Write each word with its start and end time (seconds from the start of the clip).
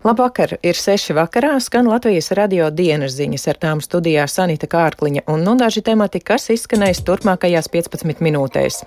Labvakar! 0.00 0.54
Ir 0.64 0.78
seši 0.80 1.12
vakarā, 1.12 1.58
skan 1.60 1.84
Latvijas 1.84 2.30
radio 2.32 2.70
dienas 2.72 3.12
ziņas 3.18 3.42
ar 3.52 3.58
tām 3.60 3.80
studijā 3.84 4.22
Sanita 4.32 4.64
Kārkliņa 4.64 5.26
un 5.28 5.42
nu 5.44 5.52
daži 5.60 5.82
temati, 5.84 6.22
kas 6.24 6.48
izskanēs 6.54 7.02
turpmākajās 7.04 7.68
15 7.68 8.22
minūtēs. 8.24 8.80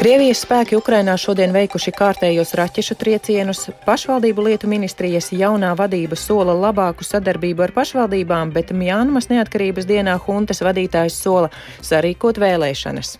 Krievijas 0.00 0.40
spēki 0.46 0.78
Ukrainā 0.78 1.18
šodien 1.20 1.52
veikuši 1.52 1.92
kārtējos 1.92 2.54
raķešu 2.56 2.96
triecienus. 3.02 3.66
Pašvaldību 3.84 4.46
lietu 4.46 4.70
ministrijas 4.72 5.28
jaunā 5.36 5.74
vadība 5.76 6.16
sola 6.16 6.54
labāku 6.56 7.04
sadarbību 7.04 7.66
ar 7.66 7.74
pašvaldībām, 7.76 8.54
bet 8.56 8.72
Mjānmas 8.72 9.28
neatkarības 9.28 9.84
dienā 9.84 10.16
huntas 10.24 10.64
vadītājs 10.64 11.20
sola 11.20 11.52
sarīkot 11.84 12.40
vēlēšanas. 12.40 13.18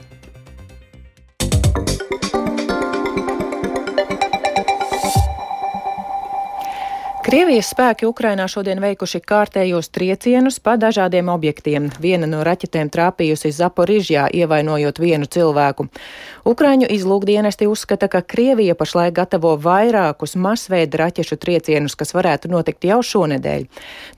Krievijas 7.31 7.69
spēki 7.71 8.09
Ukrainā 8.11 8.49
šodien 8.51 8.81
veikuši 8.83 9.21
kārtējos 9.23 9.93
triecienus 9.95 10.57
pa 10.59 10.73
dažādiem 10.75 11.29
objektiem. 11.31 11.87
Viena 12.03 12.27
no 12.27 12.41
raķetēm 12.43 12.91
trāpījusi 12.91 13.53
Zaporižjā, 13.55 14.25
ievainojot 14.35 14.99
vienu 14.99 15.31
cilvēku. 15.31 15.87
Ukraiņu 16.51 16.91
izlūkdienesti 16.91 17.71
uzskata, 17.71 18.11
ka 18.11 18.25
Krievija 18.27 18.75
pašlaik 18.75 19.15
gatavo 19.21 19.55
vairākus 19.63 20.35
masveida 20.35 21.05
raķešu 21.05 21.39
triecienus, 21.39 21.95
kas 21.95 22.17
varētu 22.19 22.51
notikt 22.51 22.91
jau 22.91 22.99
šonedēļ. 22.99 23.67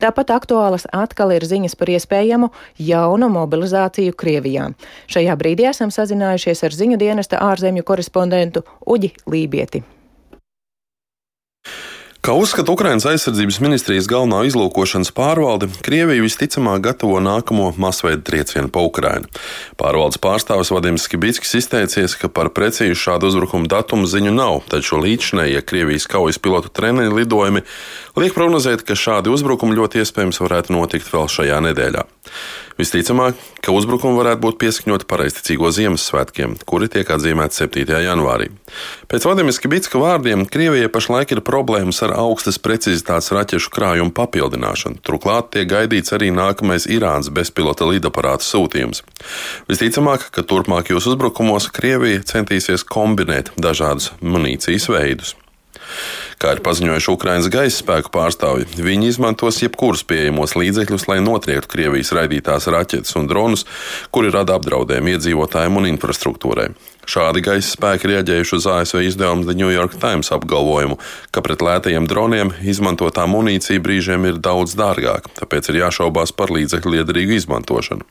Tāpat 0.00 0.32
aktuālas 0.32 0.88
atkal 0.88 1.36
ir 1.36 1.44
ziņas 1.44 1.76
par 1.76 1.92
iespējamu 1.92 2.48
jaunu 2.80 3.28
mobilizāciju 3.28 4.16
Krievijā. 4.16 4.70
Šajā 5.12 5.36
brīdī 5.36 5.68
esam 5.68 5.92
sazinājušies 5.92 6.64
ar 6.64 6.80
ziņu 6.80 7.04
dienesta 7.04 7.44
ārzemju 7.44 7.84
korespondentu 7.84 8.64
Uģi 8.88 9.18
Lībieti. 9.28 9.84
Kā 12.22 12.36
uzskata 12.38 12.70
Ukrainas 12.70 13.02
aizsardzības 13.10 13.56
ministrijas 13.58 14.06
galvenā 14.06 14.44
izlūkošanas 14.46 15.08
pārvalde, 15.10 15.66
Krievija 15.82 16.22
visticamāk 16.22 16.84
gatavo 16.84 17.16
nākamo 17.18 17.72
masveida 17.82 18.22
triecienu 18.22 18.70
pa 18.70 18.84
Ukrainu. 18.86 19.26
Pārvaldes 19.74 20.20
pārstāvis 20.22 20.70
Vadims 20.70 21.08
Skibitskis 21.08 21.56
izteicies, 21.58 22.14
ka 22.14 22.30
par 22.30 22.52
precīzu 22.54 22.94
šādu 23.00 23.32
uzbrukumu 23.32 23.66
datumu 23.66 24.06
ziņu 24.06 24.36
nav, 24.38 24.60
taču 24.70 25.02
līdšanējie 25.02 25.66
Krievijas 25.66 26.06
kaujas 26.06 26.38
pilotu 26.38 26.70
treniņu 26.70 27.18
lidojumi 27.18 27.66
liek 28.22 28.38
prognozēt, 28.38 28.86
ka 28.86 28.94
šādi 28.94 29.34
uzbrukumi 29.34 29.74
ļoti 29.82 30.04
iespējams 30.04 30.38
varētu 30.46 30.78
notikt 30.78 31.10
vēl 31.10 31.26
šajā 31.26 31.58
nedēļā. 31.72 32.06
Visticamāk, 32.82 33.38
ka 33.62 33.70
uzbrukumi 33.70 34.18
varētu 34.18 34.42
būt 34.42 34.56
pieskaņoti 34.58 35.06
pareizticīgo 35.06 35.68
Ziemassvētkiem, 35.70 36.56
kuri 36.66 36.88
tiek 36.90 37.10
atzīmēti 37.14 37.60
7. 37.60 37.98
janvārī. 38.02 38.48
Pēc 39.06 39.26
Vladimira 39.28 39.54
Skibitska 39.54 40.00
vārdiem, 40.02 40.42
Krievijai 40.50 40.90
pašlaik 40.90 41.36
ir 41.36 41.44
problēmas 41.46 42.02
ar 42.02 42.16
augstas 42.18 42.58
precizitātes 42.58 43.30
raķešu 43.36 43.70
krājumu 43.76 44.14
papildināšanu. 44.16 44.98
Turklāt 45.06 45.52
tiek 45.54 45.68
gaidīts 45.70 46.16
arī 46.16 46.32
nākamais 46.34 46.88
Irānas 46.90 47.30
bezpilota 47.30 47.86
lidaparāta 47.86 48.48
sūtījums. 48.48 49.04
Visticamāk, 49.70 50.32
ka 50.34 50.42
turpmākajos 50.42 51.06
uzbrukumos 51.12 51.70
Krievija 51.76 52.24
centīsies 52.34 52.82
kombinēt 52.82 53.54
dažādus 53.62 54.10
munīcijas 54.18 54.90
veidus. 54.90 55.36
Kā 56.42 56.56
ir 56.56 56.62
paziņojuši 56.64 57.12
Ukraiņas 57.12 57.50
gaisa 57.52 57.82
spēku 57.82 58.12
pārstāvji, 58.14 58.68
viņi 58.82 59.10
izmantos 59.12 59.60
jebkurus 59.62 60.02
pieejamos 60.08 60.56
līdzekļus, 60.58 61.08
lai 61.10 61.20
notriektu 61.24 61.70
Krievijas 61.76 62.14
raidītās 62.16 62.70
raķetes 62.72 63.18
un 63.20 63.28
dronus, 63.30 63.66
kuri 64.14 64.32
rada 64.34 64.58
apdraudējumu 64.58 65.14
iedzīvotājiem 65.16 65.78
un 65.78 65.90
infrastruktūrai. 65.92 66.72
Šādi 67.02 67.42
gaisa 67.42 67.66
spēki 67.66 68.12
rieģējuši 68.12 68.54
uz 68.60 68.66
ASV 68.70 69.00
izdevumu 69.08 69.46
The 69.48 69.56
New 69.58 69.70
York 69.74 69.96
Times 69.98 70.30
apgalvojumu, 70.34 71.00
ka 71.34 71.42
pret 71.42 71.64
lētajiem 71.64 72.06
droniem 72.10 72.52
izmantotā 72.62 73.26
munīcija 73.26 73.82
brīžiem 73.82 74.28
ir 74.30 74.38
daudz 74.42 74.76
dārgāka, 74.78 75.32
tāpēc 75.40 75.72
ir 75.72 75.82
jāšaubās 75.82 76.34
par 76.36 76.54
līdzekļu 76.54 76.98
liederīgu 76.98 77.40
izmantošanu. 77.40 78.06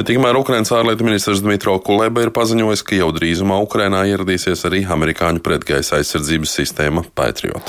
Bet 0.00 0.06
tikmēr 0.08 0.32
Ukrainas 0.40 0.70
ārlietu 0.72 1.04
ministrs 1.04 1.42
Dmitro 1.44 1.74
Kuleba 1.84 2.22
ir 2.24 2.30
paziņojis, 2.32 2.82
ka 2.88 2.96
jau 2.96 3.10
drīzumā 3.12 3.58
Ukrainā 3.60 4.06
ieradīsies 4.08 4.62
arī 4.64 4.78
amerikāņu 4.88 5.42
pretgaisa 5.44 5.98
aizsardzības 5.98 6.54
sistēma 6.56 7.02
Patriot. 7.12 7.68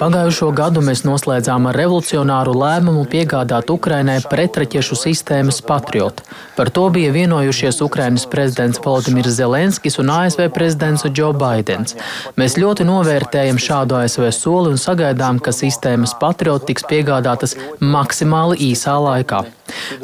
Pagājušo 0.00 0.48
gadu 0.56 0.84
mēs 0.86 1.04
noslēdzām 1.04 1.68
ar 1.68 1.76
revolucionāru 1.76 2.54
lēmumu 2.56 3.04
piegādāt 3.12 3.68
Ukrainai 3.76 4.22
pretraķešu 4.24 4.96
sistēmas 5.02 5.60
Patriot. 5.68 6.24
Par 6.56 6.72
to 6.72 6.86
bija 6.96 7.12
vienojušies 7.12 7.82
Ukrainas 7.84 8.24
prezidents 8.24 8.80
Volodimirs 8.80 9.36
Zelenskis 9.36 10.00
un 10.00 10.14
ASV 10.16 10.48
prezidents 10.56 11.04
Joe 11.12 11.36
Bidenis. 11.36 11.92
Mēs 12.40 12.56
ļoti 12.56 12.88
novērtējam 12.88 13.60
šādu 13.60 14.00
ASV 14.00 14.32
soli 14.32 14.72
un 14.72 14.80
sagaidām, 14.80 15.44
ka 15.44 15.52
sistēmas 15.52 16.16
Patriot 16.16 16.64
tiks 16.72 16.88
piegādātas 16.88 17.58
maksimāli 17.80 18.58
īsā 18.70 18.96
laikā. 19.02 19.44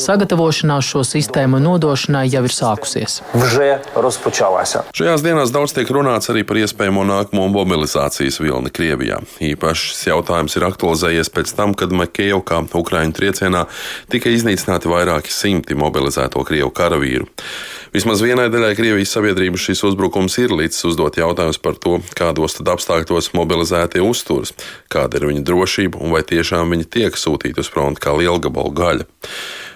Sagatavošanās 0.00 0.86
šo 0.86 1.02
sistēmu 1.06 1.60
nodošanai 1.62 2.24
jau 2.30 2.42
ir 2.46 2.54
sākusies. 2.54 3.20
Šajās 4.98 5.24
dienās 5.24 5.52
daudz 5.54 5.74
tiek 5.76 5.90
runāts 5.94 6.30
arī 6.32 6.42
par 6.48 6.58
iespējamo 6.62 7.04
nākamo 7.08 7.46
mobilizācijas 7.54 8.40
vilni 8.42 8.72
Krievijā. 8.74 9.20
Īpaši 9.52 9.92
šis 9.92 10.08
jautājums 10.10 10.58
ir 10.58 10.66
aktualizējies 10.68 11.32
pēc 11.34 11.54
tam, 11.58 11.76
kad 11.78 11.94
Makejovkā, 11.94 12.64
Ukraiņu 12.82 13.16
triecienā, 13.18 13.66
tika 14.12 14.32
iznīcināti 14.32 14.90
vairāki 14.90 15.32
simti 15.34 15.78
mobilizēto 15.78 16.42
Krievu 16.48 16.72
karavīru. 16.74 17.30
Vismaz 17.92 18.22
vienai 18.24 18.46
daļai 18.48 18.72
Krievijas 18.72 19.10
sabiedrības 19.12 19.66
šis 19.66 19.82
uzbrukums 19.84 20.38
ir 20.40 20.54
līdz 20.56 20.78
uzdot 20.88 21.18
jautājums 21.20 21.58
par 21.60 21.74
to, 21.76 21.98
kādos 22.16 22.56
tad 22.56 22.70
apstākļos 22.72 23.34
mobilizētie 23.36 24.00
uzturas, 24.00 24.54
kāda 24.88 25.20
ir 25.20 25.26
viņa 25.28 25.42
drošība 25.44 26.00
un 26.00 26.14
vai 26.16 26.22
tiešām 26.24 26.72
viņi 26.72 26.88
tiek 26.88 27.20
sūtīti 27.20 27.60
uz 27.60 27.68
fronti 27.68 28.00
kā 28.00 28.14
lielgabalu 28.16 28.72
gaļa. 28.78 29.06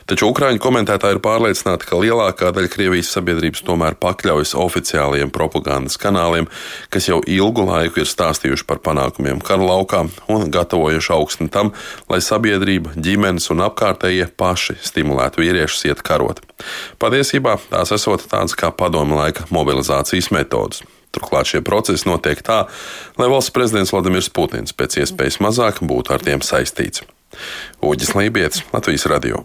Taču 0.07 0.29
Ukrāņu 0.31 0.61
komentētāji 0.63 1.17
ir 1.17 1.19
pārliecināti, 1.19 1.87
ka 1.89 1.99
lielākā 1.99 2.53
daļa 2.55 2.69
Krievijas 2.71 3.09
sabiedrības 3.11 3.65
tomēr 3.67 3.97
pakļaujas 3.99 4.53
oficiālajiem 4.63 5.33
propagandas 5.35 5.99
kanāliem, 5.99 6.47
kas 6.95 7.09
jau 7.09 7.19
ilgu 7.27 7.65
laiku 7.67 8.05
ir 8.05 8.07
stāstījuši 8.07 8.69
par 8.69 8.79
panākumiem 8.87 9.41
kara 9.43 9.67
laukā 9.67 10.05
un 10.31 10.47
gatavojuši 10.55 11.11
augstni 11.17 11.51
tam, 11.51 11.73
lai 12.07 12.21
sabiedrība, 12.23 12.95
ģimenes 12.95 13.51
un 13.51 13.65
apkārtējie 13.67 14.29
paši 14.39 14.77
stimulētu 14.93 15.43
vīriešus 15.43 15.89
iet 15.91 16.05
karot. 16.07 16.39
Patiesībā 17.03 17.57
tās 17.73 17.91
esot 17.99 18.29
tādas 18.31 18.55
kā 18.55 18.71
padomu 18.71 19.19
laika 19.19 19.49
mobilizācijas 19.51 20.31
metodas. 20.31 20.85
Turklāt 21.11 21.51
šie 21.51 21.65
procesi 21.67 22.07
notiek 22.07 22.45
tā, 22.47 22.61
lai 23.19 23.31
valsts 23.33 23.55
prezidents 23.55 23.91
Vladimirs 23.91 24.31
Putins 24.31 24.77
pēc 24.77 25.01
iespējas 25.03 25.43
mazāk 25.43 25.83
būtu 25.83 26.15
ar 26.15 26.23
tiem 26.23 26.47
saistīts. 26.47 27.03
Uģis 27.83 28.15
Lībijams, 28.15 28.63
Latvijas 28.71 29.11
Radio. 29.11 29.43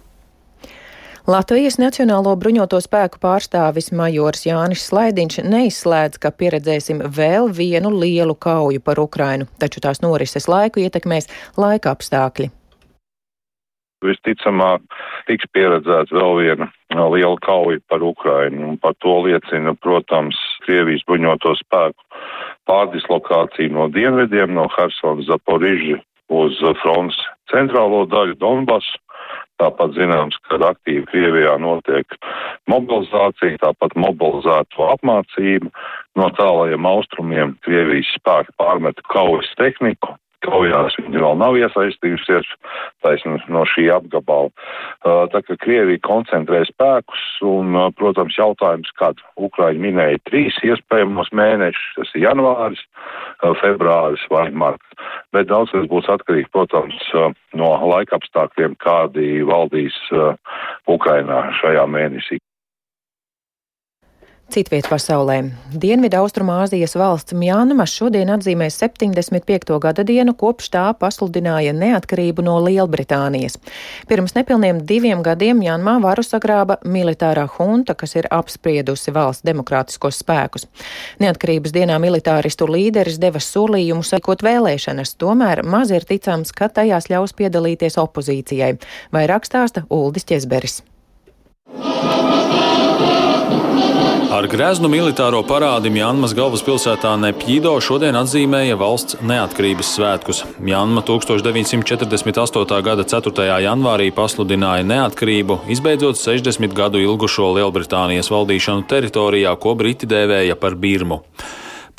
Latvijas 1.30 1.76
Nacionālo 1.78 2.32
bruņoto 2.34 2.80
spēku 2.82 3.20
pārstāvis 3.22 3.92
majors 3.94 4.42
Jānis 4.48 4.88
Slaidiņš 4.90 5.44
neizslēdz, 5.46 6.18
ka 6.18 6.32
pieredzēsim 6.34 7.04
vēl 7.14 7.52
vienu 7.54 7.92
lielu 7.94 8.34
kauju 8.34 8.82
par 8.82 8.98
Ukrainu, 8.98 9.46
taču 9.62 9.84
tās 9.86 10.02
norises 10.02 10.50
laiku 10.50 10.82
ietekmēs 10.82 11.30
laika 11.62 11.94
apstākļi. 11.94 12.50
Visticamāk, 14.02 14.82
tiks 15.28 15.46
pieredzēts 15.54 16.10
vēl 16.10 16.34
viena 16.40 16.72
liela 16.90 17.38
kauja 17.46 17.78
par 17.86 18.02
Ukrainu, 18.02 18.72
un 18.72 18.82
par 18.82 18.98
to 19.06 19.20
liecina, 19.28 19.76
protams, 19.78 20.40
Krievijas 20.66 21.06
bruņoto 21.06 21.54
spēku 21.62 22.02
pārdislokācija 22.66 23.70
no 23.70 23.92
dienvidiem, 23.94 24.58
no 24.58 24.66
Hersona 24.74 25.22
Zaporiži 25.30 26.02
uz 26.34 26.58
fronts 26.82 27.22
centrālo 27.54 28.08
daļu 28.10 28.42
Donbasu 28.42 28.98
Tāpat 29.62 29.94
zināms, 29.94 30.38
ka 30.50 30.58
aktīvi 30.72 31.06
Krievijā 31.12 31.54
notiek 31.62 32.16
mobilizācija, 32.72 33.60
tāpat 33.62 33.94
mobilizēto 34.00 34.88
apmācību. 34.96 35.70
No 36.18 36.32
tālajiem 36.40 36.88
austrumiem 36.90 37.54
Krievijas 37.66 38.10
spēki 38.18 38.56
pārmet 38.58 39.04
kaujas 39.14 39.52
tehniku, 39.60 40.16
kaujās 40.46 40.98
viņi 41.00 41.22
vēl 41.22 41.38
nav 41.40 41.58
iesaistījusies 41.60 42.50
taisn 43.06 43.38
no 43.54 43.64
šī 43.70 43.88
apgabala. 43.94 44.52
Uh, 45.02 45.26
tā 45.34 45.42
kā 45.46 45.58
Krievija 45.62 46.02
koncentrē 46.06 46.64
spēkus 46.70 47.24
un, 47.48 47.76
uh, 47.78 47.90
protams, 47.98 48.38
jautājums, 48.38 48.92
kad 49.00 49.22
Ukraiņi 49.42 49.84
minēja 49.86 50.22
trīs 50.30 50.58
iespējamos 50.66 51.32
mēnešus, 51.38 51.88
tas 52.00 52.14
ir 52.16 52.26
janvāris, 52.28 52.84
uh, 52.84 53.54
februāris 53.62 54.26
vai 54.34 54.50
marts. 54.52 54.86
Bet 55.36 55.50
daudz 55.50 55.74
kas 55.74 55.88
būs 55.90 56.10
atkarīgi, 56.12 56.52
protams, 56.54 57.00
no 57.58 57.72
laika 57.90 58.20
apstākļiem, 58.20 58.76
kādi 58.84 59.42
valdīs 59.48 59.98
Ukrainā 60.92 61.44
šajā 61.62 61.88
mēnesī. 61.90 62.41
Citviet 64.52 64.88
pasaulē. 64.92 65.38
Dienvidu 65.82 66.18
Austrumāzijas 66.20 66.98
valsts 67.00 67.32
Mjānmas 67.32 67.94
šodien 67.96 68.28
atzīmē 68.34 68.68
75. 68.68 69.78
gada 69.80 70.04
dienu, 70.04 70.34
kopš 70.36 70.68
tā 70.74 70.84
pasludināja 71.00 71.72
neatkarību 71.72 72.44
no 72.44 72.58
Lielbritānijas. 72.66 73.56
Pirms 74.12 74.36
nepilniem 74.36 74.84
diviem 74.90 75.24
gadiem 75.24 75.62
Mjānmā 75.64 75.96
varu 76.04 76.26
sagrāba 76.28 76.82
militārā 76.84 77.48
hunta, 77.56 77.96
kas 77.96 78.18
ir 78.20 78.28
apspriedusi 78.28 79.16
valsts 79.16 79.48
demokrātiskos 79.48 80.20
spēkus. 80.20 80.68
Neatkarības 81.24 81.72
dienā 81.72 82.02
militāristu 82.04 82.68
līderis 82.68 83.22
deva 83.24 83.40
solījumu 83.40 84.04
sekot 84.04 84.44
vēlēšanas, 84.44 85.16
tomēr 85.16 85.64
maz 85.64 85.96
ir 85.96 86.04
ticams, 86.04 86.52
ka 86.52 86.68
tajās 86.68 87.08
ļaus 87.08 87.38
piedalīties 87.40 88.00
opozīcijai. 88.04 88.74
Vai 89.16 89.28
rakstāsta 89.32 89.88
Uldis 89.88 90.28
Česberis. 90.28 90.82
Ar 94.32 94.46
greznu 94.48 94.88
militāro 94.88 95.42
parādi 95.44 95.90
Mjanmas 95.92 96.32
galvaspilsētā 96.32 97.10
Nepjīdo 97.20 97.74
šodien 97.84 98.16
atzīmēja 98.16 98.78
valsts 98.80 99.18
neatkarības 99.28 99.90
svētkus. 99.98 100.38
Mjanma 100.64 101.04
1948. 101.04 102.78
gada 102.88 103.04
4. 103.04 103.48
janvārī 103.66 104.08
pasludināja 104.16 104.86
neatkarību, 104.88 105.58
izbeidzot 105.76 106.22
60 106.22 106.72
gadu 106.78 107.02
ilgušo 107.04 107.50
Lielbritānijas 107.58 108.32
valdīšanu 108.32 108.88
teritorijā, 108.88 109.52
ko 109.60 109.76
Briti 109.76 110.08
dēvēja 110.08 110.56
par 110.64 110.80
Birmu. 110.80 111.20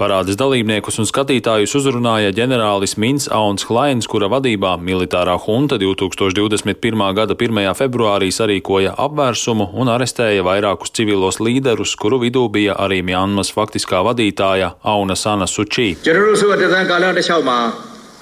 Parādes 0.02 0.34
dalībniekus 0.34 0.96
un 0.98 1.06
skatītājus 1.06 1.76
uzrunāja 1.78 2.32
ģenerālis 2.34 2.96
Mins 2.98 3.28
Auns 3.30 3.62
Hlains, 3.68 4.08
kura 4.10 4.26
vadībā 4.32 4.72
militārā 4.82 5.36
hunta 5.44 5.78
2021. 5.78 7.04
gada 7.14 7.36
1. 7.38 7.60
februārī 7.78 8.32
sarīkoja 8.34 8.96
apvērsumu 8.98 9.68
un 9.78 9.92
arestēja 9.94 10.42
vairākus 10.42 10.90
civilos 10.98 11.38
līderus, 11.38 11.94
kuru 11.94 12.18
vidū 12.24 12.48
bija 12.50 12.74
arī 12.82 12.98
Mjanmas 13.06 13.54
faktiskā 13.54 14.02
vadītāja 14.02 14.74
Auna 14.82 15.14
Sana 15.14 15.46
Sučī. 15.46 15.94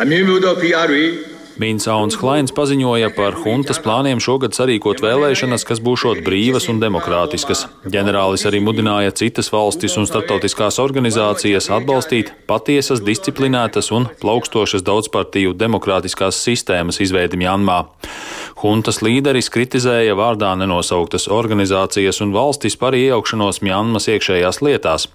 Mīns 0.05 1.30
Auns 1.60 2.16
Klains 2.16 2.54
paziņoja 2.56 3.10
par 3.12 3.34
huntas 3.42 3.76
plāniem 3.84 4.16
šogad 4.16 4.56
sarīkot 4.56 5.02
vēlēšanas, 5.04 5.66
kas 5.68 5.82
būšot 5.84 6.22
brīvas 6.24 6.70
un 6.72 6.80
demokrātiskas. 6.80 7.66
Ģenerālis 7.84 8.46
arī 8.48 8.62
mudināja 8.64 9.12
citas 9.12 9.52
valstis 9.52 9.98
un 10.00 10.08
starptautiskās 10.08 10.80
organizācijas 10.80 11.68
atbalstīt 11.76 12.32
patiesas, 12.48 13.04
disciplinētas 13.04 13.92
un 13.92 14.08
plaukstošas 14.22 14.86
daudzpartiju 14.88 15.52
demokrātiskās 15.60 16.40
sistēmas 16.40 17.02
izveidi 17.04 17.42
Mjanmā. 17.44 17.82
Huntas 18.60 18.98
līderis 19.00 19.48
kritizēja 19.52 20.12
vārdā 20.18 20.50
nenosauktas 20.60 21.28
organizācijas 21.32 22.18
un 22.20 22.32
valstis 22.34 22.74
par 22.76 22.96
iejaukšanos 22.96 23.62
Mjanmas 23.64 24.08
iekšējās 24.12 24.60
lietās. 24.64 25.06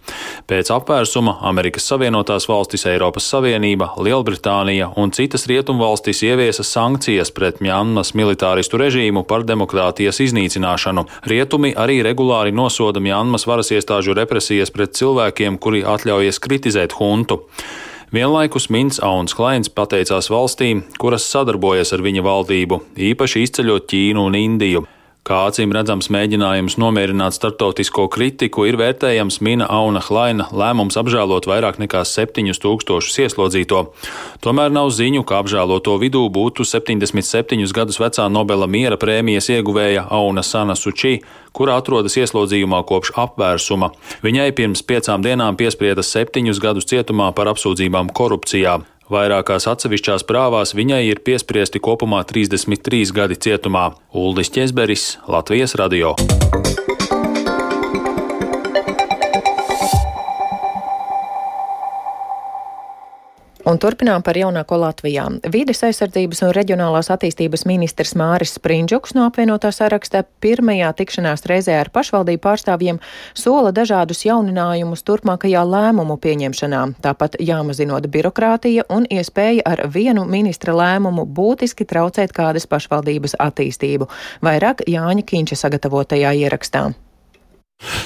Pēc 0.49 0.71
apvērsuma 0.73 1.39
Amerikas 1.45 1.85
Savienotās 1.91 2.47
valstis, 2.49 2.87
Eiropas 2.89 3.27
Savienība, 3.29 3.91
Lielbritānija 4.01 4.91
un 4.97 5.13
citas 5.13 5.45
rietumvalstis 5.51 6.23
ieviesa 6.35 6.63
sankcijas 6.67 7.31
pret 7.31 7.61
Mjanmas 7.63 8.11
militāristu 8.17 8.79
režīmu 8.81 9.23
par 9.27 9.45
demokrātijas 9.47 10.19
iznīcināšanu. 10.25 11.05
Rietumi 11.31 11.71
arī 11.79 12.01
regulāri 12.03 12.51
nosoda 12.51 12.99
Mjanmas 12.99 13.47
varas 13.47 13.71
iestāžu 13.71 14.15
represijas 14.17 14.73
pret 14.75 14.97
cilvēkiem, 14.99 15.55
kuri 15.63 15.85
atļaujas 15.87 16.41
kritizēt 16.43 16.97
huntu. 16.99 17.45
Vienlaikus 18.15 18.67
Mins 18.69 18.99
Auns 19.03 19.35
Klains 19.35 19.71
pateicās 19.71 20.27
valstīm, 20.31 20.83
kuras 20.99 21.23
sadarbojas 21.31 21.95
ar 21.95 22.03
viņa 22.03 22.25
valdību, 22.27 22.81
īpaši 23.11 23.47
izceļot 23.47 23.87
Ķīnu 23.91 24.27
un 24.27 24.35
Indiju. 24.39 24.83
Kā 25.25 25.39
acīm 25.49 25.71
redzams 25.73 26.05
mēģinājums 26.13 26.75
nomierināt 26.77 27.33
starptautisko 27.33 28.03
kritiku, 28.13 28.67
ir 28.69 28.75
vērtējams 28.77 29.39
Mina 29.41 29.65
Auna 29.73 30.03
Hlaina 30.05 30.45
lēmums 30.53 30.99
apžēlot 31.01 31.47
vairāk 31.49 31.79
nekā 31.81 32.03
7000 32.05 33.17
ieslodzīto. 33.23 33.81
Tomēr 34.45 34.69
nav 34.69 34.91
ziņu, 34.93 35.23
ka 35.25 35.41
apžēloto 35.41 35.97
vidū 35.97 36.27
būtu 36.29 36.61
77 36.69 37.73
gadus 37.73 37.97
vecā 37.97 38.29
Nobela 38.29 38.69
miera 38.69 39.01
prēmijas 39.01 39.49
ieguvēja 39.57 40.05
Auna 40.13 40.45
Sana 40.45 40.77
Suči, 40.77 41.17
kura 41.57 41.79
atrodas 41.81 42.21
ieslodzījumā 42.21 42.85
kopš 42.85 43.15
apvērsuma. 43.25 43.95
Viņai 44.21 44.51
pirms 44.53 44.85
piecām 44.85 45.25
dienām 45.25 45.57
piesprieda 45.57 46.05
septiņus 46.05 46.61
gadus 46.61 46.85
cietumā 46.93 47.33
par 47.33 47.49
apsūdzībām 47.55 48.13
korupcijā. 48.13 48.83
Vairākās 49.11 49.67
atsevišķās 49.69 50.25
prāvās 50.25 50.73
viņai 50.77 51.03
ir 51.11 51.21
piespriesti 51.25 51.81
kopumā 51.83 52.23
33 52.25 53.13
gadi 53.13 53.37
cietumā. 53.37 53.91
Uldis 54.17 54.49
Česberis, 54.49 55.15
Latvijas 55.29 55.77
radio. 55.77 56.15
Un 63.65 63.79
turpinām 63.81 64.21
par 64.21 64.37
jaunāko 64.37 64.77
Latvijā. 64.77 65.23
Vīdes 65.49 65.79
aizsardzības 65.87 66.43
un 66.45 66.51
reģionālās 66.53 67.07
attīstības 67.09 67.63
ministrs 67.65 68.13
Māris 68.13 68.51
Sprindžuks 68.59 69.15
no 69.17 69.23
apvienotā 69.25 69.71
saraksta 69.73 70.21
pirmajā 70.43 70.91
tikšanās 70.99 71.47
reizē 71.49 71.79
ar 71.81 71.89
pašvaldību 71.95 72.43
pārstāvjiem 72.43 72.99
sola 73.33 73.71
dažādus 73.73 74.21
jauninājumus 74.27 75.01
turpmākajā 75.07 75.63
lēmumu 75.65 76.19
pieņemšanā. 76.21 76.81
Tāpat 77.01 77.39
jāmazinot 77.41 78.05
birokrātija 78.13 78.85
un 78.93 79.09
iespēja 79.09 79.65
ar 79.65 79.81
vienu 79.89 80.27
ministra 80.29 80.75
lēmumu 80.77 81.25
būtiski 81.25 81.89
traucēt 81.89 82.37
kādas 82.37 82.69
pašvaldības 82.69 83.33
attīstību. 83.47 84.11
Vairāk 84.45 84.85
Jāņa 84.85 85.25
Kīņša 85.25 85.59
sagatavotajā 85.65 86.37
ierakstā. 86.45 86.91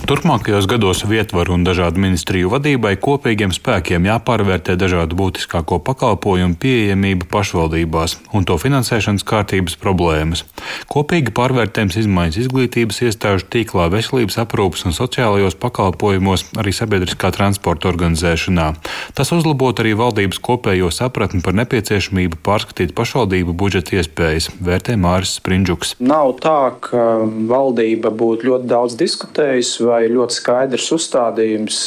Turpmākajos 0.09 0.65
gados 0.65 1.03
vietvaru 1.05 1.53
un 1.53 1.61
dažādu 1.61 2.01
ministriju 2.01 2.49
vadībai 2.49 2.95
kopīgiem 2.97 3.51
spēkiem 3.53 4.07
jāpārvērtē 4.07 4.73
dažādu 4.73 5.13
būtiskāko 5.19 5.77
pakalpojumu 5.85 6.57
pieejamība 6.57 7.27
pašvaldībās 7.29 8.15
un 8.33 8.47
to 8.49 8.55
finansēšanas 8.57 9.21
kārtības 9.29 9.77
problēmas. 9.77 10.41
Kopīgi 10.89 11.29
pārvērtējums 11.37 11.99
izmaiņas 12.01 12.39
izglītības 12.41 13.03
iestāžu 13.05 13.45
tīklā, 13.53 13.85
veselības 13.93 14.39
aprūpas 14.41 14.87
un 14.89 14.97
sociālajos 14.97 15.59
pakalpojumos, 15.61 16.47
arī 16.57 16.73
sabiedriskā 16.73 17.29
transporta 17.37 17.91
organizēšanā. 17.91 18.71
Tas 19.13 19.29
uzlabot 19.35 19.83
arī 19.83 19.93
valdības 19.99 20.41
kopējo 20.41 20.89
sapratni 20.89 21.43
par 21.45 21.53
nepieciešamību 21.61 22.41
pārskatīt 22.41 22.95
pašvaldību 22.97 23.53
budžeta 23.53 23.99
iespējas, 24.01 24.49
vērtē 24.57 24.97
Māris 24.97 25.37
Sprindžuks. 25.37 25.99
Nav 26.01 26.33
tā, 26.41 26.57
ka 26.89 27.05
valdība 27.53 28.09
būtu 28.09 28.49
ļoti 28.49 28.73
daudz 28.73 28.97
diskutējusi 28.97 29.58
pieejas 29.59 29.79
vai 29.83 30.07
ļoti 30.09 30.35
skaidrs 30.39 30.91
uzstādījums 30.95 31.79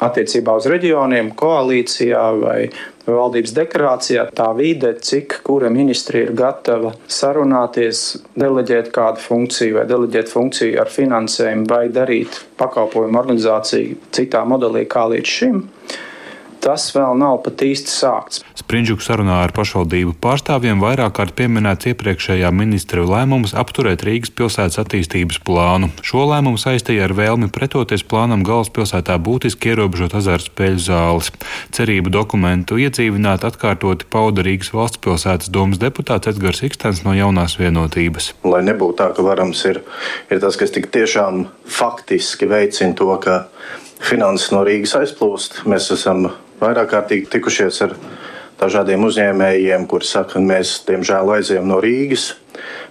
attiecībā 0.00 0.54
uz 0.56 0.66
reģioniem, 0.68 1.32
koalīcijā 1.36 2.24
vai 2.40 2.70
valdības 3.06 3.52
deklarācijā 3.56 4.26
tā 4.36 4.48
vide, 4.56 4.94
cik 5.00 5.40
kura 5.44 5.70
ministri 5.70 6.22
ir 6.24 6.32
gatava 6.32 6.92
sarunāties, 7.08 8.22
deleģēt 8.36 8.92
kādu 8.92 9.20
funkciju 9.20 9.78
vai 9.78 9.86
deleģēt 9.88 10.28
funkciju 10.28 10.80
ar 10.80 10.88
finansējumu 10.88 11.66
vai 11.68 11.88
darīt 11.88 12.40
pakalpojumu 12.60 13.18
organizāciju 13.20 13.98
citā 14.12 14.44
modelī 14.44 14.86
kā 14.88 15.08
līdz 15.10 15.36
šim 15.36 15.64
tas 16.60 16.90
vēl 16.94 17.16
nav 17.18 17.40
pat 17.44 17.62
īsti 17.64 17.92
sākts. 17.92 18.42
Sprindžuku 18.58 19.04
sarunā 19.04 19.40
ar 19.44 19.54
pašvaldību 19.56 20.14
pārstāvjiem 20.22 20.82
vairāk 20.82 21.14
kārt 21.16 21.34
pieminēts 21.38 21.88
iepriekšējā 21.90 22.50
ministra 22.54 23.04
lēmums 23.08 23.54
apturēt 23.58 24.04
Rīgas 24.06 24.32
pilsētas 24.36 24.80
attīstības 24.82 25.40
plānu. 25.46 25.90
Šo 26.06 26.26
lēmumu 26.30 26.60
saistīja 26.60 27.08
ar 27.08 27.16
vēlmi 27.16 27.50
pretoties 27.54 28.04
plānam 28.06 28.44
galvaspilsētā 28.46 29.16
būtiski 29.24 29.72
ierobežot 29.72 30.16
azartspēļu 30.20 30.84
zāles. 30.84 31.32
Cerību 31.76 32.12
dokumentu 32.14 32.78
iedzīvināt 32.82 33.46
atkārtoti 33.48 34.08
pauda 34.12 34.44
Rīgas 34.46 34.74
valsts 34.76 35.00
pilsētas 35.02 35.52
domas 35.52 35.80
deputāts 35.82 36.30
Edgars 36.30 36.62
Ikstens 36.66 37.04
no 37.06 37.16
jaunās 37.16 37.56
vienotības. 37.60 38.34
Lai 38.44 38.62
nebūtu 38.66 39.00
tā, 39.00 39.10
ka 39.16 39.24
varams 39.24 39.64
ir, 39.70 39.82
ir 40.30 40.42
tas, 40.42 40.58
kas 40.60 40.74
tik 40.76 40.90
tiešām 40.92 41.46
faktiski 41.70 42.48
veicina 42.50 42.94
to, 42.98 43.10
ka 43.22 43.44
finanses 44.00 44.52
no 44.54 44.62
Rīgas 44.66 44.96
aizplūst. 45.00 45.62
Mēs 45.70 45.90
esam 45.94 46.28
vairāk 46.60 46.90
kārtīgi 46.92 47.30
tikušies 47.32 47.80
ar 47.86 47.94
dažādiem 48.60 49.04
uzņēmējiem, 49.08 49.86
kuri 49.88 50.06
saka, 50.06 50.36
ka 50.36 50.44
mēs, 50.44 50.80
diemžēl, 50.88 51.32
aizējām 51.38 51.68
no 51.70 51.80
Rīgas. 51.82 52.34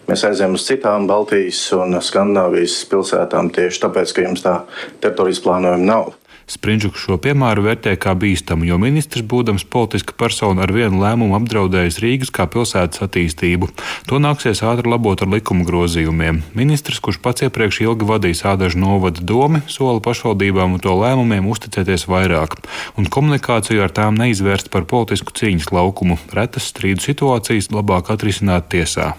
Mēs 0.10 0.26
aizējām 0.26 0.56
uz 0.58 0.66
citām 0.66 1.06
Baltijas 1.10 1.62
un 1.78 1.94
Skandinavijas 2.02 2.80
pilsētām 2.90 3.52
tieši 3.54 3.84
tāpēc, 3.84 4.14
ka 4.16 4.26
jums 4.26 4.46
tā 4.46 4.56
teritorijas 5.04 5.44
plānojuma 5.46 5.86
nav. 5.86 6.16
Sprindžuks 6.50 7.04
šo 7.06 7.20
piemēru 7.22 7.64
vērtē 7.68 7.94
kā 8.02 8.16
bīstamu, 8.18 8.66
jo 8.66 8.80
ministrs, 8.82 9.26
būdams 9.30 9.68
politiska 9.70 10.16
persona, 10.18 10.66
ar 10.66 10.74
vienu 10.74 11.02
lēmumu 11.04 11.38
apdraudējis 11.38 12.00
Rīgas 12.02 12.34
kā 12.34 12.48
pilsētas 12.50 13.04
attīstību. 13.06 13.70
To 14.10 14.18
nāksies 14.24 14.64
ātri 14.66 14.90
labot 14.90 15.22
ar 15.22 15.30
likuma 15.30 15.68
grozījumiem. 15.68 16.42
Ministrs, 16.58 17.02
kurš 17.06 17.22
pats 17.22 17.46
iepriekš 17.46 17.84
ilgi 17.86 18.10
vadījis 18.10 18.44
ādažu 18.50 18.82
novada 18.82 19.22
domu, 19.22 19.62
sola 19.70 20.02
pašvaldībām 20.02 20.78
un 20.80 20.84
to 20.84 20.98
lēmumiem 20.98 21.48
uzticēties 21.54 22.08
vairāk, 22.10 22.58
un 22.98 23.10
komunikāciju 23.14 23.86
ar 23.86 23.94
tām 23.94 24.18
neizvērst 24.18 24.74
par 24.74 24.90
politisku 24.90 25.38
cīņas 25.38 25.70
laukumu, 25.76 26.18
retas 26.34 26.72
strīdu 26.74 27.06
situācijas 27.06 27.70
labāk 27.76 28.10
atrisināt 28.16 28.72
tiesā. 28.74 29.14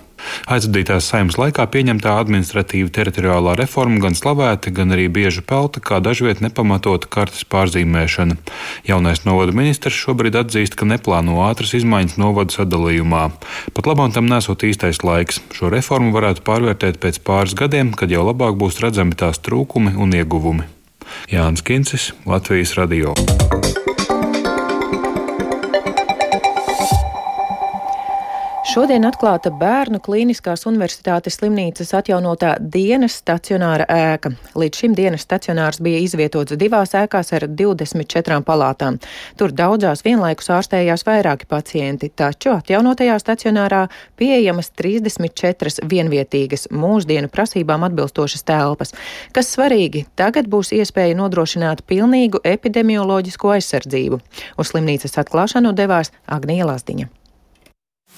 Aizvadītās 0.50 1.08
saimnes 1.10 1.38
laikā 1.40 1.66
pieņemtā 1.70 2.14
administratīva 2.20 2.90
teritoriālā 2.94 3.54
reforma 3.60 4.00
gan 4.04 4.16
slavēta, 4.18 4.72
gan 4.74 4.94
arī 4.96 5.08
bieži 5.12 5.44
pelta 5.46 5.82
kā 5.84 6.00
dažviet 6.04 6.42
nepamatota 6.44 7.10
kartes 7.10 7.44
pārzīmēšana. 7.50 8.38
Jaunais 8.88 9.24
novada 9.28 9.54
ministrs 9.56 9.98
šobrīd 10.00 10.38
atzīst, 10.40 10.76
ka 10.78 10.88
neplāno 10.88 11.40
ātras 11.46 11.74
izmaiņas 11.78 12.18
novada 12.20 12.56
sadalījumā. 12.56 13.26
Pat 13.76 13.90
labam 13.90 14.12
tam 14.14 14.28
nesot 14.30 14.64
īstais 14.66 15.02
laiks. 15.06 15.42
Šo 15.56 15.72
reformu 15.72 16.14
varētu 16.16 16.44
pārvērtēt 16.46 17.00
pēc 17.02 17.22
pāris 17.26 17.56
gadiem, 17.58 17.94
kad 17.96 18.12
jau 18.12 18.26
labāk 18.26 18.58
būs 18.60 18.82
redzami 18.84 19.18
tās 19.18 19.42
trūkumi 19.44 19.96
un 19.96 20.16
ieguvumi. 20.16 20.68
Jānis 21.30 21.64
Kincis, 21.66 22.12
Latvijas 22.26 22.76
Radio. 22.78 23.16
Šodien 28.70 29.02
atklāta 29.02 29.50
Bērnu 29.50 29.98
Kliniskās 29.98 30.62
Universitātes 30.68 31.40
slimnīcas 31.40 31.88
atjaunotā 31.98 32.52
dienas 32.62 33.16
stacionāra 33.18 33.82
ēka. 33.90 34.30
Līdz 34.54 34.82
šim 34.82 34.94
dienas 34.94 35.24
stacionārs 35.26 35.80
bija 35.82 35.98
izvietots 36.04 36.54
divās 36.60 36.94
ēkās 36.94 37.32
ar 37.34 37.48
24 37.50 38.38
palātām. 38.46 39.00
Tur 39.40 39.50
daudzās 39.58 40.04
vienlaikus 40.06 40.52
ārstējās 40.54 41.02
vairāki 41.08 41.50
pacienti, 41.50 42.12
taču 42.14 42.54
atjaunotajā 42.60 43.18
stacionārā 43.18 43.82
pieejamas 44.20 44.70
34 44.78 45.88
vienvietīgas 45.90 46.68
mūsdienu 46.70 47.26
prasībām 47.34 47.90
atbilstošas 47.90 48.46
telpas. 48.46 48.94
Kas 49.34 49.50
svarīgi, 49.50 50.06
tagad 50.14 50.46
būs 50.46 50.70
iespēja 50.78 51.18
nodrošināt 51.18 51.82
pilnīgu 51.90 52.46
epidemioloģisko 52.46 53.56
aizsardzību. 53.58 54.22
Uz 54.62 54.70
slimnīcas 54.70 55.18
atklāšanu 55.24 55.74
devās 55.74 56.14
Agnija 56.30 56.70
Lazdiņa. 56.70 57.16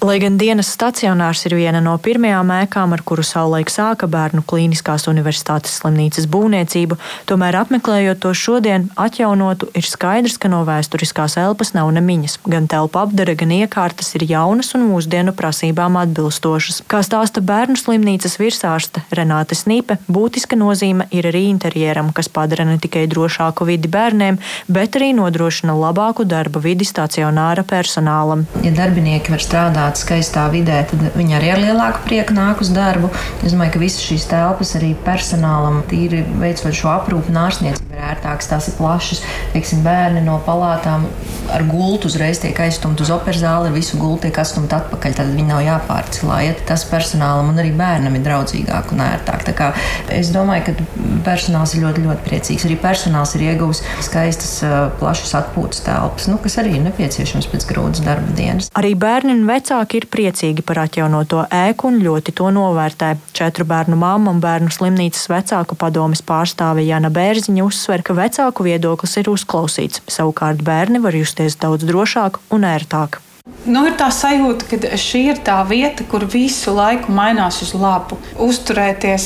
Lai 0.03 0.17
gan 0.19 0.35
dienas 0.35 0.67
stacionārs 0.75 1.45
ir 1.47 1.53
viena 1.55 1.79
no 1.79 1.93
pirmajām 2.03 2.49
ēkām, 2.51 2.91
ar 2.91 3.05
kuru 3.07 3.23
savulaik 3.23 3.69
sāka 3.71 4.09
Bērnu 4.11 4.43
Kliniskās 4.51 5.05
Universitātes 5.07 5.77
slimnīcas 5.79 6.25
būvniecību, 6.27 6.97
tomēr 7.31 7.61
apmeklējot 7.61 8.19
to 8.25 8.33
šodien 8.35 8.89
atjaunotu, 8.99 9.69
ir 9.79 9.87
skaidrs, 9.87 10.41
ka 10.43 10.51
no 10.51 10.65
vēsturiskās 10.67 11.37
elpas 11.39 11.71
nav 11.77 11.93
nemiņas. 11.95 12.41
Gan 12.51 12.67
telpa 12.67 13.05
apdara, 13.07 13.37
gan 13.39 13.55
iekārtas 13.55 14.11
ir 14.19 14.25
jaunas 14.27 14.73
un 14.75 14.89
mūsdienu 14.89 15.37
prasībām 15.39 16.01
atbilstošas. 16.01 16.83
Kā 16.91 17.05
stāsta 17.07 17.39
Bērnu 17.39 17.79
slimnīcas 17.79 18.35
virsārste 18.43 19.05
Renāte 19.15 19.55
Snīpe, 19.55 20.01
būtiska 20.11 20.59
nozīme 20.59 21.07
ir 21.15 21.31
arī 21.31 21.45
interjeram, 21.53 22.11
kas 22.11 22.27
padara 22.27 22.67
ne 22.67 22.81
tikai 22.83 23.05
drošāku 23.07 23.71
vidi 23.71 23.87
bērniem, 23.95 24.43
bet 24.67 24.99
arī 24.99 25.15
nodrošina 25.15 25.79
labāku 25.79 26.27
darba 26.27 26.59
vidi 26.67 26.91
stacionāra 26.91 27.63
personālam. 27.63 28.49
Ja 28.67 28.75
darbinieki 28.83 29.39
var 29.39 29.47
strādāt 29.47 29.92
strādāt 29.93 30.01
skaistā 30.01 30.49
vidē, 30.51 30.87
tad 30.89 31.17
viņi 31.17 31.37
arī 31.37 31.51
ar 31.53 31.61
lielāku 31.61 32.03
prieku 32.07 32.35
nāk 32.35 32.61
uz 32.61 32.71
darbu. 32.73 33.11
Es 33.45 33.53
domāju, 33.53 33.75
ka 33.75 33.83
visas 33.83 34.03
šīs 34.03 34.29
telpas 34.31 34.75
arī 34.77 34.95
personālam, 35.05 35.83
tīri 35.89 36.25
veicot 36.41 36.73
šo 36.73 36.93
aprūpu 36.97 37.33
ir 37.33 37.92
ērtākas. 38.13 38.51
Tās 38.53 38.69
ir 38.71 38.79
plašas. 38.79 39.23
Teiksim, 39.53 39.83
bērni 39.87 40.23
no 40.25 40.39
palātām 40.47 41.09
ar 41.53 41.65
gultu 41.69 42.09
uzreiz 42.11 42.41
tiek 42.43 42.59
aizstumti 42.63 43.05
uz 43.05 43.11
operas 43.13 43.43
zāli, 43.43 43.71
ar 43.71 43.77
visu 43.77 43.99
gultu 44.01 44.29
tiek 44.29 44.39
atstumti 44.43 44.77
atpakaļ. 44.77 45.17
Tad 45.19 45.33
viņi 45.35 45.49
nav 45.49 45.63
jāpārcilājiet. 45.67 46.65
Tas 46.69 46.87
personālam 46.89 47.53
un 47.53 47.61
arī 47.63 47.73
bērnam 47.77 48.17
ir 48.19 48.25
draudzīgāk 48.27 48.95
un 48.95 49.05
ērtāk. 49.05 49.47
Tā 49.49 49.57
kā 49.59 49.73
es 50.13 50.33
domāju, 50.35 50.69
ka 50.69 50.87
personāls 51.27 51.75
ir 51.77 51.85
ļoti, 51.87 52.07
ļoti 52.07 52.27
priecīgs. 52.29 52.67
Arī 52.69 52.79
personāls 52.81 53.35
ir 53.37 53.47
ieguvis 53.51 53.83
skaistas, 54.05 54.59
plašas 55.01 55.35
atpūtas 55.43 55.83
telpas, 55.87 56.29
nu, 56.31 56.39
kas 56.43 56.59
arī 56.63 56.77
ir 56.79 56.87
nepieciešams 56.87 57.49
pēc 57.53 57.67
grūtas 57.69 58.05
darba 58.05 58.35
dienas. 58.37 58.71
Arī 58.79 58.95
bērni 58.99 59.35
un 59.35 59.45
vecāki 59.49 60.01
ir 60.01 60.09
priecīgi 60.13 60.65
par 60.67 60.85
atjaunoto 60.85 61.45
ēku 61.53 61.91
un 61.91 62.01
ļoti 62.05 62.35
to 62.39 62.51
novērtē. 62.55 63.15
Četru 63.37 63.67
bērnu 63.69 63.99
māmu 63.99 64.33
un 64.33 64.41
bērnu 64.43 64.73
slimnīcas 64.73 65.29
vecāku 65.33 65.77
padomes 65.79 66.23
pārstāve 66.27 66.85
Jana 66.87 67.11
Bērziņa 67.13 67.65
uzsver, 67.67 68.02
ka 68.07 68.17
vecāku 68.19 68.67
viedoklis 68.67 69.17
ir 69.21 69.31
uzklausīts. 69.33 70.03
Savukārt 70.11 70.63
bērni 70.67 71.03
var 71.03 71.17
justies 71.17 71.59
daudz 71.61 71.87
drošāk 71.89 72.41
un 72.55 72.67
ērtāk. 72.69 73.21
Nu, 73.63 73.81
ir 73.87 73.95
tā 73.99 74.07
sajūta, 74.15 74.67
ka 74.71 74.97
šī 74.99 75.21
ir 75.33 75.39
tā 75.43 75.57
vieta, 75.67 76.05
kur 76.07 76.23
visu 76.31 76.71
laiku 76.75 77.11
mainās 77.15 77.61
uz 77.65 77.73
labu. 77.75 78.17
Uzturēties 78.43 79.25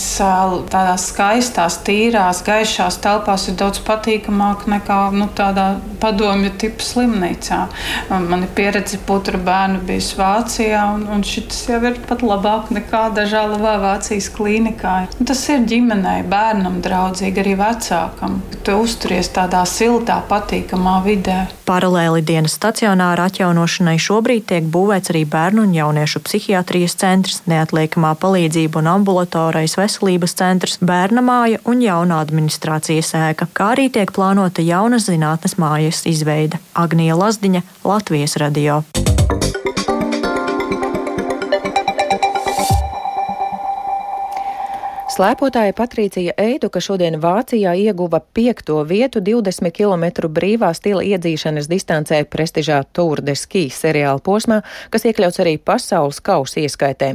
tādās 0.73 1.06
skaistās, 1.11 1.78
tīrās, 1.85 2.40
gaišās 2.44 2.96
telpās 3.04 3.44
ir 3.50 3.58
daudz 3.61 3.80
patīkamāk 3.85 4.64
nekā 4.73 4.99
nu, 5.16 5.28
tādā 5.37 5.66
padomju 6.00 6.52
tipu 6.61 6.85
slimnīcā. 6.85 7.58
Man 8.12 8.46
ir 8.46 8.52
pieredze 8.56 9.00
būt 9.08 9.32
ar 9.35 9.38
bērnu 9.50 9.82
bijis 9.88 10.12
Vācijā, 10.16 10.87
un, 10.94 11.04
un 11.12 11.25
šis 11.25 11.66
jau 11.75 11.82
ir 11.88 12.00
pat 12.08 12.25
labāk 12.25 12.73
nekā 12.76 13.06
dažā 13.16 13.44
labā 13.52 13.76
Vācijas 13.85 14.30
klīnikā. 14.37 14.94
Un 15.20 15.28
tas 15.28 15.44
ir 15.52 15.68
ģimenei, 15.68 16.23
bērnam 16.28 16.80
draudzīgi, 16.85 17.44
arī 17.44 17.56
vecākam. 17.61 18.40
Tu 18.64 18.80
uzturies 18.80 19.32
tādā 19.32 19.64
siltā, 19.68 20.23
patīkamā 20.28 20.99
vidē. 21.04 21.42
Paralēli 21.66 22.25
dienas 22.25 22.56
stacionāra 22.56 23.26
atjaunošanai 23.30 23.96
šobrīd 24.07 24.47
tiek 24.51 24.67
būvēts 24.73 25.13
arī 25.13 25.25
bērnu 25.31 25.65
un 25.67 25.75
jauniešu 25.75 26.23
psihiatrijas 26.27 26.97
centrs, 27.01 27.41
neatliekamā 27.51 28.15
palīdzība 28.23 28.83
un 28.83 28.91
ambulatorais 28.95 29.77
veselības 29.79 30.37
centrs, 30.39 30.79
bērna 30.81 31.25
māja 31.27 31.63
un 31.67 31.83
jauna 31.85 32.21
administrācijas 32.25 33.15
ēka, 33.19 33.51
kā 33.57 33.73
arī 33.75 33.89
tiek 33.93 34.13
plānota 34.17 34.65
jauna 34.65 35.01
zinātnes 35.03 35.59
mājas 35.63 36.05
izveide. 36.09 36.63
Agnija 36.75 37.19
Lazdiņa, 37.19 37.65
Latvijas 37.85 38.39
radio. 38.43 38.83
Slēpotāja 45.16 45.73
Patricija 45.73 46.35
Eiduka 46.37 46.76
šodien 46.85 47.14
Vācijā 47.16 47.70
ieguva 47.80 48.18
piekto 48.20 48.82
vietu 48.85 49.23
20 49.25 49.73
km 49.73 50.28
brīvā 50.28 50.68
stila 50.76 51.00
iedzīšanas 51.00 51.70
distancē 51.73 52.18
prestižā 52.28 52.82
Tour 52.92 53.23
de 53.25 53.32
Ski 53.32 53.70
seriāla 53.73 54.20
posmā, 54.20 54.58
kas 54.92 55.06
iekļauts 55.08 55.40
arī 55.40 55.54
pasaules 55.56 56.20
kausa 56.20 56.61
ieskaitē. 56.61 57.08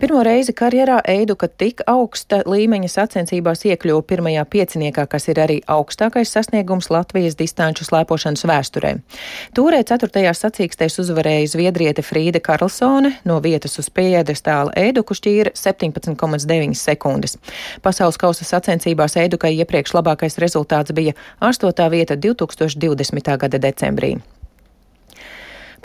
Pirmo 0.00 0.22
reizi 0.24 0.54
karjerā 0.56 1.02
Eiduka 1.04 1.50
tik 1.52 1.82
augsta 1.84 2.38
līmeņa 2.48 2.88
sacensībās 2.94 3.66
iekļuva 3.68 4.06
pirmajā 4.08 4.46
pieciniekā, 4.56 5.04
kas 5.04 5.28
ir 5.28 5.42
arī 5.44 5.58
augstākais 5.68 6.32
sasniegums 6.32 6.88
Latvijas 6.88 7.36
distanču 7.36 7.84
slēpošanas 7.84 8.46
vēsturē. 8.48 8.94
Tūrē 9.52 9.82
ceturtajā 9.84 10.32
sacīkstēs 10.40 10.96
uzvarēja 11.04 11.52
Zviedriete 11.52 12.00
Frīda 12.00 12.40
Karlsone, 12.40 13.12
no 13.28 13.38
vietas 13.44 13.76
uz 13.76 13.92
piedestāla 13.92 14.72
Eiduku 14.72 15.12
šķīra 15.20 15.52
17,9 15.52 16.80
sekundes 16.80 17.25
sekundes. 17.26 17.38
Pasaules 17.82 18.18
kausa 18.18 18.44
sacensībās 18.44 19.16
Eidukai 19.16 19.54
iepriekš 19.58 19.94
labākais 19.94 20.38
rezultāts 20.38 20.92
bija 20.92 21.14
8. 21.40 21.90
vieta 21.90 22.16
2020. 22.16 23.36
gada 23.38 23.58
decembrī. 23.58 24.16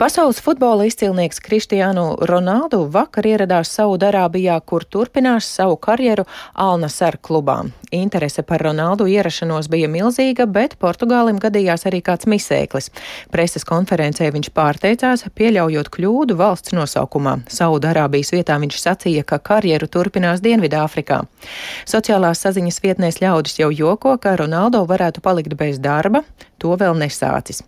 Pasaules 0.02 0.40
futbola 0.42 0.82
izcilnieks 0.88 1.38
Kristiānu 1.38 2.16
Ronaldu 2.26 2.80
vakar 2.90 3.22
ieradās 3.30 3.70
Saudarābijā, 3.76 4.56
kur 4.66 4.82
turpinās 4.82 5.46
savu 5.46 5.76
karjeru 5.78 6.24
Alnasar 6.58 7.20
klubā. 7.22 7.60
Interese 7.94 8.42
par 8.42 8.64
Ronaldu 8.66 9.06
ierašanos 9.06 9.70
bija 9.70 9.86
milzīga, 9.86 10.48
bet 10.50 10.74
Portugālim 10.82 11.38
gadījās 11.38 11.86
arī 11.86 12.02
kāds 12.02 12.26
misēklis. 12.26 12.90
Preses 13.30 13.62
konferencē 13.62 14.32
viņš 14.34 14.50
pārteicās, 14.50 15.22
pieļaujot 15.38 15.94
kļūdu 15.94 16.34
valsts 16.42 16.74
nosaukumā. 16.74 17.38
Saudarābijas 17.46 18.34
vietā 18.34 18.58
viņš 18.58 18.82
sacīja, 18.82 19.22
ka 19.22 19.38
karjeru 19.38 19.86
turpinās 19.86 20.42
Dienvidāfrikā. 20.42 21.22
Sociālās 21.86 22.42
saziņas 22.42 22.82
vietnēs 22.82 23.22
ļaudis 23.22 23.60
jau 23.62 23.70
joko, 23.70 24.18
ka 24.18 24.34
Ronaldo 24.42 24.82
varētu 24.82 25.22
palikt 25.22 25.54
bez 25.54 25.78
darba, 25.78 26.26
to 26.58 26.74
vēl 26.74 26.98
nesācis. 26.98 27.62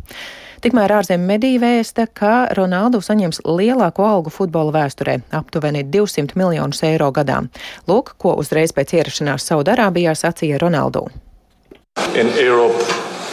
Tikmēr 0.65 0.95
ārzemju 0.97 1.29
mediji 1.29 1.59
vēsta, 1.61 2.07
ka 2.09 2.47
Ronaldu 2.57 3.03
saņems 3.05 3.43
lielāko 3.45 4.07
algu 4.09 4.31
futbola 4.33 4.73
vēsturē- 4.73 5.19
aptuveni 5.41 5.83
200 5.85 6.33
miljonus 6.41 6.81
eiro 6.89 7.11
gadā. 7.13 7.43
Lūk, 7.87 8.15
ko 8.17 8.33
uzreiz 8.41 8.73
pēc 8.73 8.95
ierašanās 8.97 9.45
Saudarābijā 9.45 10.17
sacīja 10.17 10.59
Ronaldu. 10.59 11.11
In 12.17 12.33
Europe, 12.41 12.81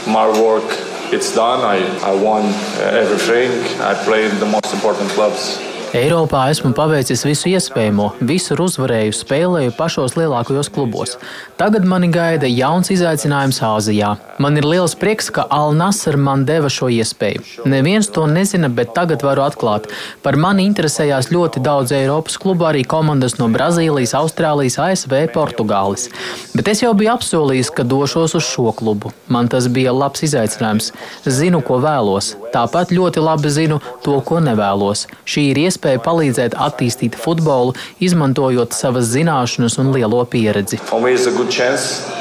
my 0.07 0.27
work 0.27 0.75
it's 1.13 1.33
done. 1.33 1.63
I, 1.63 1.79
I 2.03 2.11
won 2.21 2.53
everything. 2.81 3.49
I 3.79 3.93
played 4.03 4.31
the 4.41 4.45
most 4.45 4.73
important 4.73 5.09
clubs 5.11 5.70
Eiropā 5.91 6.45
esmu 6.47 6.69
paveicis 6.71 7.25
visu 7.27 7.49
iespējamo, 7.51 8.05
visur 8.23 8.61
uzvarēju, 8.63 9.11
spēlēju 9.11 9.73
pašos 9.75 10.13
lielākajos 10.15 10.69
klubos. 10.71 11.17
Tagad 11.59 11.83
mani 11.83 12.07
gaida 12.07 12.47
jauns 12.47 12.87
izaicinājums 12.95 13.59
Āzijā. 13.67 14.13
Man 14.39 14.55
ir 14.55 14.63
liels 14.63 14.95
prieks, 14.95 15.27
ka 15.35 15.43
Al-Nasr 15.51 16.15
man 16.15 16.45
deva 16.47 16.71
šo 16.71 16.87
iespēju. 16.95 17.67
Neviens 17.67 18.07
to 18.07 18.23
nezina, 18.23 18.69
bet 18.71 18.93
tagad 18.95 19.25
varu 19.27 19.43
atklāt. 19.43 19.89
Par 20.23 20.39
mani 20.39 20.63
interesējās 20.69 21.27
ļoti 21.33 21.59
daudz 21.65 21.91
Eiropas 21.97 22.39
klubu, 22.39 22.69
arī 22.69 22.85
komandas 22.87 23.35
no 23.41 23.49
Brazīlijas, 23.51 24.15
Austrālijas, 24.15 24.79
ASV, 24.79 25.17
Portugāles. 25.35 26.07
Bet 26.55 26.71
es 26.71 26.85
jau 26.85 26.93
biju 26.95 27.11
apsolījis, 27.17 27.73
ka 27.75 27.83
došos 27.83 28.37
uz 28.39 28.47
šo 28.47 28.71
klubu. 28.79 29.11
Man 29.27 29.51
tas 29.51 29.67
bija 29.67 29.91
labs 29.91 30.23
izaicinājums. 30.23 30.93
Zinu, 31.27 31.59
ko 31.67 31.83
vēlos. 31.83 32.37
Tāpat 32.55 32.95
ļoti 32.95 33.27
labi 33.27 33.51
zinu 33.51 33.83
to, 34.07 34.17
ko 34.23 34.39
nevēlos. 34.43 35.05
Šī 35.27 35.49
ir 35.51 35.63
iespēja 35.67 35.80
iespēja 35.81 36.01
palīdzēt 36.05 36.55
attīstīt 36.55 37.17
futbolu, 37.17 37.73
izmantojot 37.99 38.73
savas 38.73 39.09
zināšanas 39.09 39.79
un 39.81 39.91
lielo 39.91 40.23
pieredzi. 40.25 40.79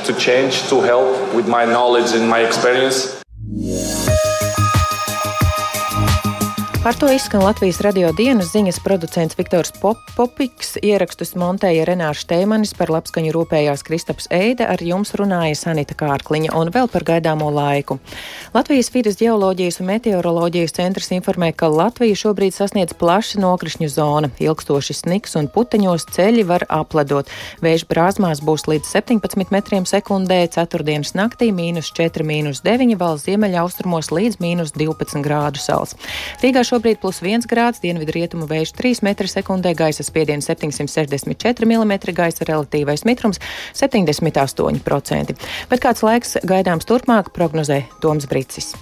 To 0.07 0.15
change, 0.15 0.69
to 0.71 0.81
help 0.81 1.35
with 1.35 1.47
my 1.47 1.65
knowledge 1.65 2.17
and 2.17 2.29
my 2.29 2.41
experience. 2.41 3.20
Par 6.85 6.95
to 6.95 7.13
izskan 7.13 7.43
Latvijas 7.45 7.81
radio 7.85 8.09
dienas 8.17 8.55
ziņas 8.55 8.79
producents 8.81 9.37
Viktors 9.37 9.69
Pop 9.83 9.99
Popiks, 10.17 10.79
ierakstus 10.81 11.35
montēja 11.37 11.85
Renāša 11.85 12.25
Teimanis, 12.31 12.71
par 12.73 12.89
labskaņu 12.89 13.35
rūpējās 13.35 13.83
Kristaps 13.85 14.31
Eide, 14.33 14.65
ar 14.65 14.81
jums 14.81 15.13
runāja 15.13 15.59
Sanita 15.61 15.93
Kārkliņa 15.93 16.55
un 16.57 16.71
vēl 16.73 16.89
par 16.89 17.05
gaidāmo 17.05 17.51
laiku. 17.53 17.99
Latvijas 18.55 18.89
vidas 18.95 19.19
geoloģijas 19.21 19.83
un 19.83 19.91
meteoroloģijas 19.91 20.73
centrs 20.79 21.13
informē, 21.13 21.51
ka 21.53 21.69
Latvija 21.69 22.17
šobrīd 22.17 22.57
sasniedz 22.57 22.97
plaša 22.97 23.43
nokrišņu 23.45 23.91
zona, 23.93 24.33
ilgstoši 24.41 24.97
sniks 25.03 25.37
un 25.37 25.53
puteņos 25.53 26.09
ceļi 26.17 26.47
var 26.49 26.65
apledot. 26.73 27.29
Vēža 27.61 27.91
brāzmās 27.93 28.41
būs 28.41 28.65
līdz 28.73 28.89
17 28.89 29.53
metriem 29.53 29.85
sekundē, 29.85 30.47
ceturtdienas 30.57 31.13
naktī 31.13 31.53
mīnus 31.53 31.93
4, 31.93 32.25
mīnus 32.25 32.65
9, 32.65 32.97
valsts 33.05 33.29
ziemeļaustrumos 33.29 34.09
līdz 34.17 34.41
mīnus 34.41 34.73
12 34.81 35.21
grādu 35.29 35.61
sals. 35.61 35.93
Rīgā 36.41 36.70
šobrīd 36.71 37.01
plus 37.03 37.21
1 37.25 37.49
grāds, 37.51 37.83
dienvidu 37.83 38.15
rietumu 38.15 38.47
vējš 38.51 38.75
3 38.79 39.03
m2, 39.11 39.75
gaisa 39.79 40.07
spiediens 40.07 40.47
764 40.51 41.67
mm, 41.67 41.97
gaisa 42.17 42.47
relatīvais 42.49 43.07
mitrums 43.09 43.43
78%. 43.75 45.35
Bet 45.73 45.83
kāds 45.83 46.07
laiks 46.07 46.39
gaidāms 46.47 46.89
turpmāk, 46.89 47.35
prognozē 47.35 47.83
Toms 48.05 48.31
Brīcis. 48.31 48.73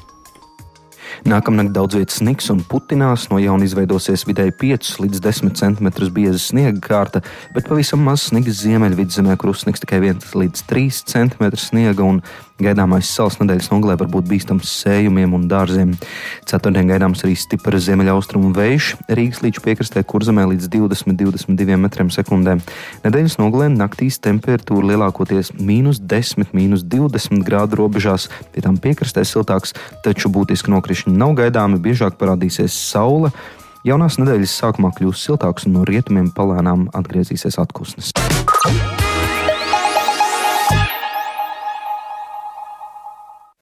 Nākamnakt 1.28 1.72
daudz 1.74 1.96
vietas 1.98 2.18
sniks 2.20 2.50
un 2.52 2.60
putinās, 2.68 3.26
no 3.32 3.40
jauna 3.42 3.66
izveidosies 3.66 4.26
vidēji 4.28 4.54
5 4.60 4.90
līdz 5.02 5.22
10 5.24 5.56
cm 5.58 5.88
bieza 6.14 6.40
sniega 6.42 6.82
kārta, 6.84 7.22
bet 7.54 7.68
pavisam 7.70 8.02
maz 8.04 8.28
sniegs 8.28 8.60
ziemeļvidzemē, 8.62 9.38
kur 9.40 9.54
uzsniks 9.54 9.82
tikai 9.84 10.02
1 10.12 10.36
līdz 10.38 10.66
3 10.70 11.02
cm 11.14 11.48
sniega 11.58 12.06
un 12.06 12.20
Gaidāmais 12.58 13.06
salas 13.06 13.36
nedēļas 13.38 13.68
nogalē 13.70 13.94
var 14.00 14.08
būt 14.10 14.26
bīstams 14.26 14.70
sējumiem 14.80 15.36
un 15.36 15.44
dārziem. 15.50 15.92
Ceturtdien 16.48 16.88
gaidāms 16.90 17.22
arī 17.22 17.36
stiprs 17.38 17.84
ziemeļaustrumu 17.86 18.50
vējš, 18.56 18.88
Rīgas 19.14 19.44
līča 19.44 19.62
piekrastē 19.62 20.02
kurzemē 20.02 20.48
līdz 20.50 20.66
20-22 20.72 21.78
metriem 21.78 22.10
sekundē. 22.10 22.56
Nedēļas 23.04 23.38
nogalē 23.38 23.70
naktīs 23.70 24.18
temperatūra 24.26 24.90
lielākoties 24.90 25.52
mīnus 25.54 26.02
10, 26.02 26.50
mīnus 26.50 26.82
20 26.82 27.46
grādu 27.46 27.78
robežās, 27.84 28.26
pie 28.50 28.66
tām 28.66 28.80
piekrastē 28.82 29.22
siltāks, 29.22 29.76
taču 30.02 30.26
būtiski 30.34 30.74
nokrišņi 30.74 31.14
nav 31.14 31.38
gaidāmi, 31.38 31.78
biežāk 31.78 32.18
parādīsies 32.18 32.74
saule. 32.74 33.30
Jaunās 33.86 34.18
nedēļas 34.18 34.58
sākumā 34.64 34.90
kļūs 34.98 35.28
siltāks 35.28 35.70
un 35.70 35.78
no 35.78 35.86
rietumiem 35.86 36.32
palēnām 36.34 36.88
atgriezīsies 36.98 37.62
atpūsnes. 37.62 38.10